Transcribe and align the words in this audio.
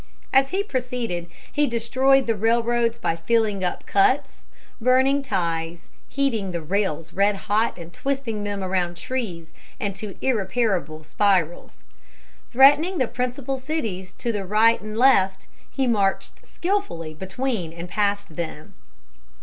As 0.33 0.49
he 0.49 0.63
proceeded, 0.63 1.29
he 1.51 1.67
destroyed 1.67 2.25
the 2.25 2.33
railroads 2.33 2.97
by 2.97 3.15
filling 3.15 3.63
up 3.63 3.85
cuts, 3.85 4.45
burning 4.81 5.21
ties, 5.21 5.89
heating 6.09 6.49
the 6.49 6.61
rails 6.63 7.13
red 7.13 7.35
hot 7.35 7.77
and 7.77 7.93
twisting 7.93 8.43
them 8.43 8.63
around 8.63 8.97
trees 8.97 9.53
and 9.79 9.89
into 9.93 10.17
irreparable 10.19 11.03
spirals. 11.03 11.83
Threatening 12.51 12.97
the 12.97 13.07
principal 13.07 13.59
cities 13.59 14.11
to 14.13 14.31
the 14.31 14.43
right 14.43 14.81
and 14.81 14.97
left, 14.97 15.45
he 15.69 15.85
marched 15.85 16.47
skilfully 16.47 17.13
between 17.13 17.71
and 17.71 17.87
past 17.87 18.35
them. 18.35 18.73